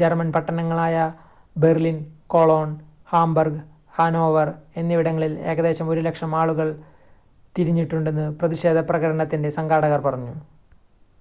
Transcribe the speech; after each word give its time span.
German 0.00 0.28
പട്ടണങ്ങളായ 0.34 0.96
Berlin 1.56 1.96
Cologne 2.26 2.68
Hamburg 3.08 3.62
Hanover 3.96 4.48
എന്നിവിടങ്ങളിൽ 4.80 5.32
ഏകദേശം 5.52 5.88
100,000 5.92 6.38
ആളുകൾ 6.42 6.70
തിരിഞ്ഞിട്ടുണ്ടെന്ന് 7.54 8.28
പ്രതിഷേധപ്രകടനത്തിൻ്റെ 8.40 9.50
സംഘാടകർ 9.58 10.02
പറഞ്ഞു 10.06 10.36